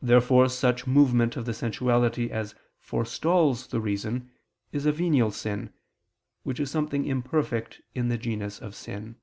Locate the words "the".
1.44-1.52, 3.66-3.82, 8.08-8.16